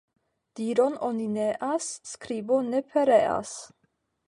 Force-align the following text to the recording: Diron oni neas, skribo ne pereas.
Diron 0.59 0.95
oni 1.07 1.27
neas, 1.35 1.91
skribo 2.13 2.59
ne 2.73 2.83
pereas. 2.95 3.55